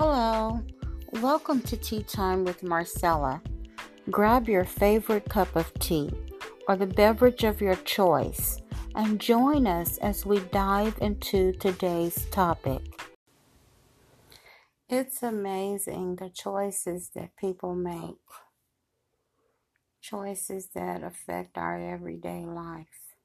[0.00, 0.62] Hello,
[1.14, 3.42] welcome to Tea Time with Marcella.
[4.12, 6.08] Grab your favorite cup of tea
[6.68, 8.62] or the beverage of your choice
[8.94, 12.80] and join us as we dive into today's topic.
[14.88, 18.22] It's amazing the choices that people make,
[20.00, 23.16] choices that affect our everyday life.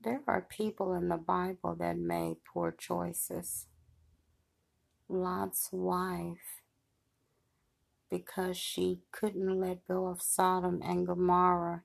[0.00, 3.66] There are people in the Bible that made poor choices.
[5.08, 6.62] Lot's wife,
[8.10, 11.82] because she couldn't let go of Sodom and Gomorrah,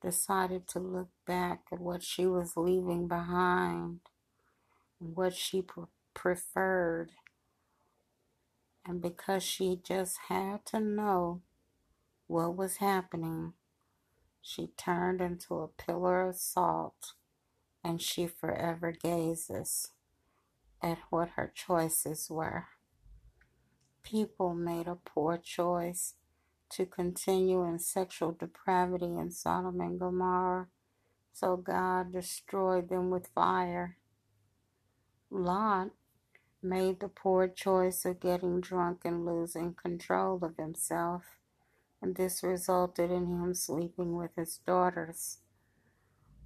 [0.00, 4.00] decided to look back at what she was leaving behind,
[4.98, 7.12] what she pre- preferred.
[8.86, 11.42] And because she just had to know
[12.26, 13.54] what was happening,
[14.42, 17.14] she turned into a pillar of salt
[17.82, 19.90] and she forever gazes
[20.84, 22.66] at what her choices were.
[24.02, 26.14] People made a poor choice
[26.68, 30.68] to continue in sexual depravity in Sodom and Gomorrah,
[31.32, 33.96] so God destroyed them with fire.
[35.30, 35.90] Lot
[36.62, 41.38] made the poor choice of getting drunk and losing control of himself,
[42.02, 45.38] and this resulted in him sleeping with his daughters.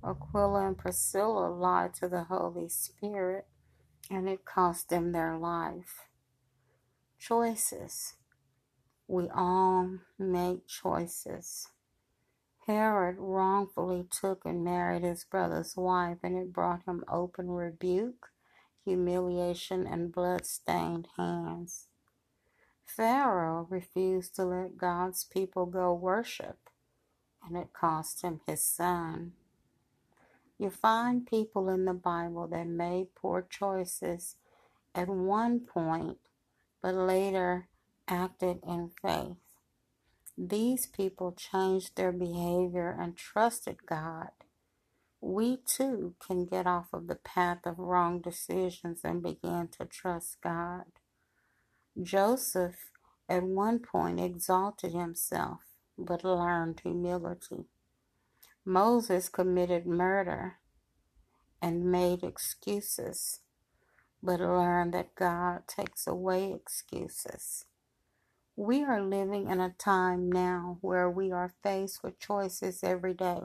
[0.04, 3.48] Aquila and Priscilla lied to the Holy Spirit,
[4.10, 6.06] and it cost them their life.
[7.18, 8.14] Choices.
[9.06, 11.68] We all make choices.
[12.66, 18.28] Herod wrongfully took and married his brother's wife, and it brought him open rebuke
[18.88, 21.88] humiliation, and blood-stained hands.
[22.86, 26.70] Pharaoh refused to let God's people go worship,
[27.46, 29.32] and it cost him his son.
[30.58, 34.36] You find people in the Bible that made poor choices
[34.94, 36.18] at one point,
[36.82, 37.68] but later
[38.08, 39.36] acted in faith.
[40.38, 44.30] These people changed their behavior and trusted God
[45.20, 50.40] we too can get off of the path of wrong decisions and begin to trust
[50.42, 50.84] God.
[52.00, 52.90] Joseph
[53.28, 55.60] at one point exalted himself,
[55.98, 57.66] but learned humility.
[58.64, 60.58] Moses committed murder
[61.60, 63.40] and made excuses,
[64.22, 67.64] but learned that God takes away excuses.
[68.56, 73.42] We are living in a time now where we are faced with choices every day.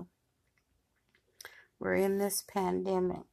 [1.79, 3.25] We're in this pandemic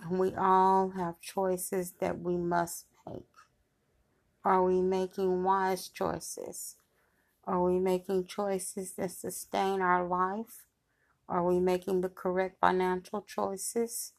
[0.00, 3.26] and we all have choices that we must make.
[4.44, 6.76] Are we making wise choices?
[7.44, 10.64] Are we making choices that sustain our life?
[11.28, 14.12] Are we making the correct financial choices?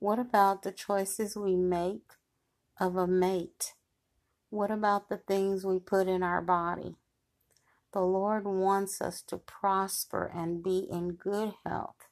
[0.00, 2.12] What about the choices we make
[2.80, 3.74] of a mate?
[4.50, 6.96] What about the things we put in our body?
[7.92, 12.08] The Lord wants us to prosper and be in good health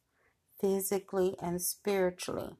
[0.60, 2.54] physically and spiritually.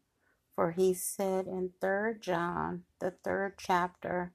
[0.54, 4.32] For he said in 3 John, the third chapter,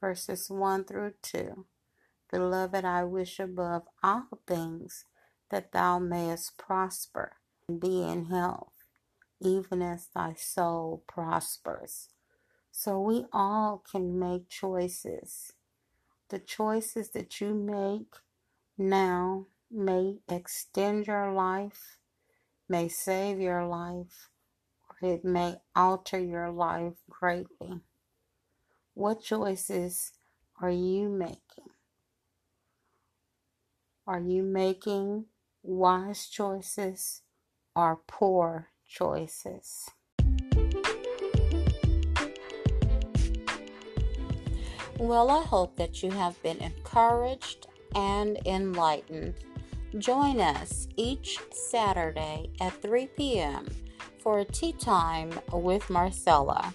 [0.00, 1.66] verses 1 through 2,
[2.32, 5.04] Beloved, I wish above all things
[5.50, 7.36] that thou mayest prosper
[7.68, 8.72] and be in health,
[9.40, 12.08] even as thy soul prospers.
[12.70, 15.52] So we all can make choices.
[16.28, 18.14] The choices that you make
[18.78, 21.98] now may extend your life
[22.70, 24.30] may save your life
[24.88, 27.80] or it may alter your life greatly.
[28.94, 30.12] What choices
[30.62, 31.70] are you making?
[34.06, 35.24] Are you making
[35.62, 37.22] wise choices
[37.74, 39.90] or poor choices?
[44.98, 49.34] Well, I hope that you have been encouraged and enlightened
[49.98, 53.66] Join us each Saturday at 3 p.m.
[54.22, 56.72] for a tea time with Marcella.